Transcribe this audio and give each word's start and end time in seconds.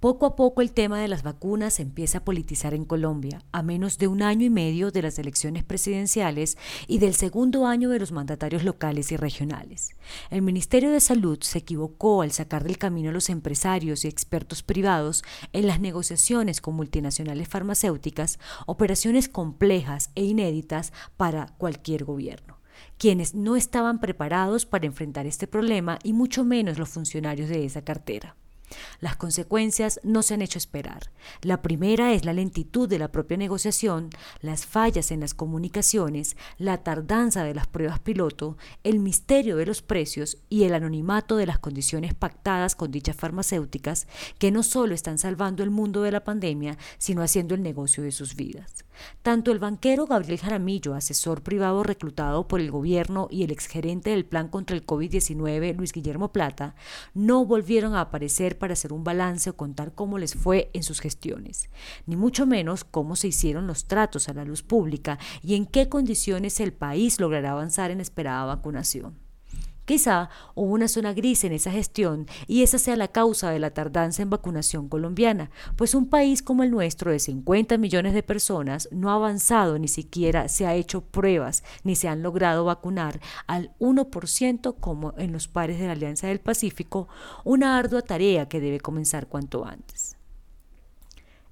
Poco 0.00 0.26
a 0.26 0.36
poco 0.36 0.62
el 0.62 0.70
tema 0.70 1.00
de 1.00 1.08
las 1.08 1.24
vacunas 1.24 1.74
se 1.74 1.82
empieza 1.82 2.18
a 2.18 2.24
politizar 2.24 2.72
en 2.72 2.84
Colombia, 2.84 3.42
a 3.50 3.64
menos 3.64 3.98
de 3.98 4.06
un 4.06 4.22
año 4.22 4.46
y 4.46 4.50
medio 4.50 4.92
de 4.92 5.02
las 5.02 5.18
elecciones 5.18 5.64
presidenciales 5.64 6.56
y 6.86 7.00
del 7.00 7.14
segundo 7.14 7.66
año 7.66 7.90
de 7.90 7.98
los 7.98 8.12
mandatarios 8.12 8.62
locales 8.62 9.10
y 9.10 9.16
regionales. 9.16 9.96
El 10.30 10.42
Ministerio 10.42 10.92
de 10.92 11.00
Salud 11.00 11.40
se 11.42 11.58
equivocó 11.58 12.22
al 12.22 12.30
sacar 12.30 12.62
del 12.62 12.78
camino 12.78 13.10
a 13.10 13.12
los 13.12 13.28
empresarios 13.28 14.04
y 14.04 14.08
expertos 14.08 14.62
privados 14.62 15.24
en 15.52 15.66
las 15.66 15.80
negociaciones 15.80 16.60
con 16.60 16.76
multinacionales 16.76 17.48
farmacéuticas, 17.48 18.38
operaciones 18.66 19.28
complejas 19.28 20.10
e 20.14 20.22
inéditas 20.22 20.92
para 21.16 21.46
cualquier 21.58 22.04
gobierno 22.04 22.58
quienes 22.96 23.34
no 23.34 23.56
estaban 23.56 23.98
preparados 23.98 24.64
para 24.64 24.86
enfrentar 24.86 25.26
este 25.26 25.48
problema 25.48 25.98
y 26.04 26.12
mucho 26.12 26.44
menos 26.44 26.78
los 26.78 26.88
funcionarios 26.88 27.48
de 27.48 27.64
esa 27.64 27.82
cartera. 27.82 28.36
Las 29.00 29.16
consecuencias 29.16 30.00
no 30.02 30.22
se 30.22 30.34
han 30.34 30.42
hecho 30.42 30.58
esperar. 30.58 31.10
La 31.42 31.62
primera 31.62 32.12
es 32.12 32.24
la 32.24 32.32
lentitud 32.32 32.88
de 32.88 32.98
la 32.98 33.12
propia 33.12 33.36
negociación, 33.36 34.10
las 34.40 34.66
fallas 34.66 35.10
en 35.10 35.20
las 35.20 35.34
comunicaciones, 35.34 36.36
la 36.56 36.78
tardanza 36.78 37.44
de 37.44 37.54
las 37.54 37.66
pruebas 37.66 38.00
piloto, 38.00 38.56
el 38.84 38.98
misterio 38.98 39.56
de 39.56 39.66
los 39.66 39.82
precios 39.82 40.38
y 40.48 40.64
el 40.64 40.74
anonimato 40.74 41.36
de 41.36 41.46
las 41.46 41.58
condiciones 41.58 42.14
pactadas 42.14 42.74
con 42.74 42.90
dichas 42.90 43.16
farmacéuticas 43.16 44.06
que 44.38 44.50
no 44.50 44.62
solo 44.62 44.94
están 44.94 45.18
salvando 45.18 45.62
el 45.62 45.70
mundo 45.70 46.02
de 46.02 46.12
la 46.12 46.24
pandemia, 46.24 46.78
sino 46.98 47.22
haciendo 47.22 47.54
el 47.54 47.62
negocio 47.62 48.02
de 48.02 48.12
sus 48.12 48.34
vidas. 48.34 48.84
Tanto 49.22 49.52
el 49.52 49.58
banquero 49.58 50.06
Gabriel 50.06 50.40
Jaramillo, 50.40 50.94
asesor 50.94 51.42
privado 51.42 51.82
reclutado 51.82 52.48
por 52.48 52.60
el 52.60 52.70
gobierno, 52.70 53.28
y 53.30 53.44
el 53.44 53.50
exgerente 53.50 54.10
del 54.10 54.24
Plan 54.24 54.48
contra 54.48 54.76
el 54.76 54.84
COVID-19, 54.84 55.76
Luis 55.76 55.92
Guillermo 55.92 56.32
Plata, 56.32 56.74
no 57.14 57.44
volvieron 57.44 57.94
a 57.94 58.02
aparecer 58.02 58.57
para 58.58 58.72
hacer 58.72 58.92
un 58.92 59.04
balance 59.04 59.50
o 59.50 59.56
contar 59.56 59.92
cómo 59.94 60.18
les 60.18 60.34
fue 60.34 60.70
en 60.74 60.82
sus 60.82 61.00
gestiones, 61.00 61.70
ni 62.06 62.16
mucho 62.16 62.46
menos 62.46 62.84
cómo 62.84 63.16
se 63.16 63.28
hicieron 63.28 63.66
los 63.66 63.86
tratos 63.86 64.28
a 64.28 64.34
la 64.34 64.44
luz 64.44 64.62
pública 64.62 65.18
y 65.42 65.54
en 65.54 65.66
qué 65.66 65.88
condiciones 65.88 66.60
el 66.60 66.72
país 66.72 67.20
logrará 67.20 67.52
avanzar 67.52 67.90
en 67.90 68.00
esperada 68.00 68.44
vacunación. 68.44 69.27
Quizá 69.88 70.28
hubo 70.54 70.74
una 70.74 70.86
zona 70.86 71.14
gris 71.14 71.44
en 71.44 71.52
esa 71.52 71.70
gestión 71.70 72.26
y 72.46 72.62
esa 72.62 72.76
sea 72.76 72.94
la 72.94 73.08
causa 73.08 73.50
de 73.50 73.58
la 73.58 73.70
tardanza 73.70 74.20
en 74.20 74.28
vacunación 74.28 74.86
colombiana, 74.86 75.50
pues 75.76 75.94
un 75.94 76.10
país 76.10 76.42
como 76.42 76.62
el 76.62 76.70
nuestro 76.70 77.10
de 77.10 77.18
50 77.18 77.78
millones 77.78 78.12
de 78.12 78.22
personas 78.22 78.90
no 78.92 79.08
ha 79.10 79.14
avanzado 79.14 79.78
ni 79.78 79.88
siquiera 79.88 80.48
se 80.48 80.66
ha 80.66 80.74
hecho 80.74 81.00
pruebas 81.00 81.64
ni 81.84 81.96
se 81.96 82.06
han 82.06 82.22
logrado 82.22 82.66
vacunar 82.66 83.18
al 83.46 83.72
1% 83.78 84.74
como 84.78 85.14
en 85.16 85.32
los 85.32 85.48
pares 85.48 85.80
de 85.80 85.86
la 85.86 85.92
Alianza 85.92 86.26
del 86.26 86.40
Pacífico, 86.40 87.08
una 87.44 87.78
ardua 87.78 88.02
tarea 88.02 88.46
que 88.46 88.60
debe 88.60 88.80
comenzar 88.80 89.26
cuanto 89.26 89.64
antes. 89.64 90.17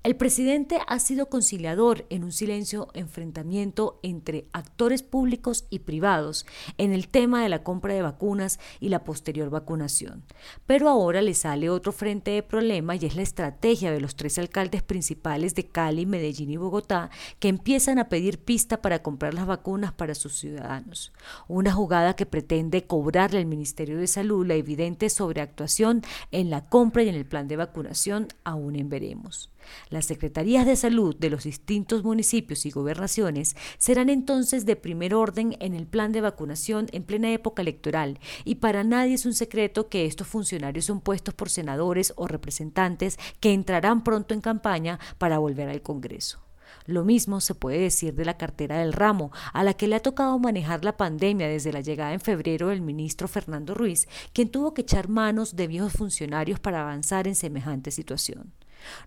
El 0.06 0.14
presidente 0.14 0.78
ha 0.86 1.00
sido 1.00 1.28
conciliador 1.28 2.06
en 2.10 2.22
un 2.22 2.30
silencio 2.30 2.86
enfrentamiento 2.94 3.98
entre 4.04 4.46
actores 4.52 5.02
públicos 5.02 5.64
y 5.68 5.80
privados 5.80 6.46
en 6.78 6.92
el 6.92 7.08
tema 7.08 7.42
de 7.42 7.48
la 7.48 7.64
compra 7.64 7.92
de 7.92 8.02
vacunas 8.02 8.60
y 8.78 8.88
la 8.88 9.02
posterior 9.02 9.50
vacunación. 9.50 10.22
Pero 10.64 10.88
ahora 10.88 11.22
le 11.22 11.34
sale 11.34 11.70
otro 11.70 11.90
frente 11.90 12.30
de 12.30 12.44
problema 12.44 12.94
y 12.94 13.04
es 13.04 13.16
la 13.16 13.22
estrategia 13.22 13.90
de 13.90 14.00
los 14.00 14.14
tres 14.14 14.38
alcaldes 14.38 14.84
principales 14.84 15.56
de 15.56 15.66
Cali, 15.66 16.06
Medellín 16.06 16.50
y 16.50 16.56
Bogotá 16.56 17.10
que 17.40 17.48
empiezan 17.48 17.98
a 17.98 18.08
pedir 18.08 18.38
pista 18.38 18.80
para 18.80 19.02
comprar 19.02 19.34
las 19.34 19.48
vacunas 19.48 19.92
para 19.92 20.14
sus 20.14 20.38
ciudadanos. 20.38 21.12
Una 21.48 21.72
jugada 21.72 22.14
que 22.14 22.26
pretende 22.26 22.86
cobrarle 22.86 23.40
al 23.40 23.46
Ministerio 23.46 23.98
de 23.98 24.06
Salud 24.06 24.46
la 24.46 24.54
evidente 24.54 25.10
sobreactuación 25.10 26.02
en 26.30 26.48
la 26.48 26.68
compra 26.68 27.02
y 27.02 27.08
en 27.08 27.16
el 27.16 27.26
plan 27.26 27.48
de 27.48 27.56
vacunación 27.56 28.28
aún 28.44 28.76
en 28.76 28.88
veremos. 28.88 29.50
Las 29.90 30.06
secretarías 30.06 30.66
de 30.66 30.76
salud 30.76 31.16
de 31.16 31.30
los 31.30 31.44
distintos 31.44 32.04
municipios 32.04 32.66
y 32.66 32.70
gobernaciones 32.70 33.56
serán 33.78 34.10
entonces 34.10 34.66
de 34.66 34.76
primer 34.76 35.14
orden 35.14 35.56
en 35.60 35.74
el 35.74 35.86
plan 35.86 36.12
de 36.12 36.20
vacunación 36.20 36.86
en 36.92 37.02
plena 37.02 37.32
época 37.32 37.62
electoral 37.62 38.18
y 38.44 38.56
para 38.56 38.84
nadie 38.84 39.14
es 39.14 39.26
un 39.26 39.34
secreto 39.34 39.88
que 39.88 40.06
estos 40.06 40.26
funcionarios 40.26 40.84
son 40.84 41.00
puestos 41.00 41.34
por 41.34 41.50
senadores 41.50 42.12
o 42.16 42.26
representantes 42.26 43.18
que 43.40 43.52
entrarán 43.52 44.04
pronto 44.04 44.34
en 44.34 44.40
campaña 44.40 44.98
para 45.18 45.38
volver 45.38 45.68
al 45.68 45.82
Congreso. 45.82 46.40
Lo 46.86 47.04
mismo 47.04 47.40
se 47.40 47.54
puede 47.54 47.80
decir 47.80 48.14
de 48.14 48.24
la 48.24 48.36
cartera 48.36 48.78
del 48.78 48.92
ramo, 48.92 49.32
a 49.52 49.64
la 49.64 49.74
que 49.74 49.88
le 49.88 49.96
ha 49.96 50.02
tocado 50.02 50.38
manejar 50.38 50.84
la 50.84 50.96
pandemia 50.96 51.48
desde 51.48 51.72
la 51.72 51.80
llegada 51.80 52.12
en 52.12 52.20
febrero 52.20 52.68
del 52.68 52.80
ministro 52.80 53.28
Fernando 53.28 53.74
Ruiz, 53.74 54.08
quien 54.32 54.50
tuvo 54.50 54.72
que 54.72 54.82
echar 54.82 55.08
manos 55.08 55.56
de 55.56 55.66
viejos 55.66 55.92
funcionarios 55.92 56.60
para 56.60 56.82
avanzar 56.82 57.26
en 57.26 57.34
semejante 57.34 57.90
situación. 57.90 58.52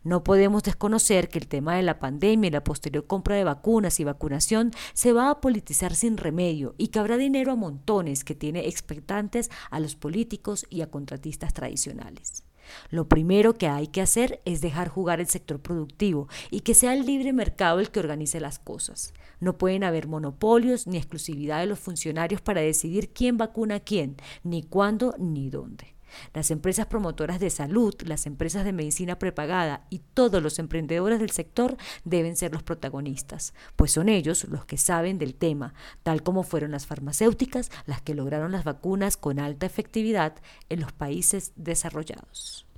No 0.04 0.24
podemos 0.24 0.64
desconocer 0.64 1.30
que 1.30 1.40
el 1.40 1.48
tema 1.48 1.76
de 1.76 1.84
la 1.84 2.00
pandemia 2.00 2.48
y 2.48 2.52
la 2.52 2.64
posterior 2.64 3.06
compra 3.08 3.36
de 3.36 3.44
vacunas 3.44 4.00
y 4.00 4.04
vacunación 4.04 4.72
se 4.94 5.14
va 5.14 5.30
a 5.30 5.42
politizar 5.42 5.96
sin 5.96 6.18
remedio 6.18 6.76
y 6.78 6.88
que 6.88 7.00
habrá 7.00 7.18
dinero 7.18 7.52
a 7.52 7.56
montones 7.56 8.24
que 8.24 8.36
tiene 8.36 8.68
expectantes 8.68 9.50
a 9.70 9.80
los 9.80 9.96
políticos 9.96 10.66
y 10.70 10.82
a 10.82 10.90
contratistas 10.90 11.54
tradicionales. 11.54 12.44
Lo 12.90 13.08
primero 13.08 13.54
que 13.56 13.68
hay 13.68 13.88
que 13.88 14.02
hacer 14.02 14.42
es 14.46 14.62
dejar 14.62 14.90
jugar 14.90 15.20
el 15.20 15.28
sector 15.28 15.60
productivo 15.60 16.28
y 16.52 16.62
que 16.62 16.74
sea 16.74 16.94
el 16.94 17.06
libre 17.06 17.34
mercado 17.34 17.80
el 17.80 17.92
que 17.92 18.00
organice 18.00 18.40
las 18.40 18.60
cosas. 18.60 19.14
No 19.40 19.58
pueden 19.58 19.84
haber 19.84 20.08
monopolios 20.08 20.88
ni 20.88 20.98
exclusividad 20.98 21.60
de 21.60 21.66
los 21.66 21.80
funcionarios 21.80 22.42
para 22.42 22.62
decidir 22.62 23.12
quién 23.14 23.38
vacuna 23.38 23.76
a 23.76 23.80
quién, 23.80 24.18
ni 24.44 24.64
cuándo 24.64 25.16
ni 25.18 25.50
dónde. 25.50 25.96
Las 26.34 26.52
empresas 26.52 26.88
promotoras 26.88 27.40
de 27.40 27.50
salud, 27.50 27.96
las 28.06 28.26
empresas 28.26 28.66
de 28.66 28.74
medicina 28.74 29.20
prepagada 29.20 29.86
y 29.90 30.00
todos 30.14 30.42
los 30.42 30.60
emprendedores 30.60 31.20
del 31.20 31.32
sector 31.32 31.78
deben 32.04 32.36
ser 32.36 32.54
los 32.54 32.64
protagonistas, 32.64 33.54
pues 33.76 33.92
son 33.92 34.10
ellos 34.10 34.46
los 34.46 34.66
que 34.66 34.78
saben 34.78 35.18
del 35.18 35.36
tema, 35.36 35.74
tal 36.04 36.24
como 36.24 36.44
fueron 36.44 36.72
las 36.72 36.86
farmacéuticas 36.86 37.72
las 37.86 38.02
que 38.02 38.16
lograron 38.16 38.52
las 38.52 38.64
vacunas 38.64 39.18
con 39.18 39.40
alta 39.40 39.66
efectividad 39.66 40.36
en 40.70 40.82
los 40.82 40.92
países 40.92 41.52
desarrollados. 41.56 42.69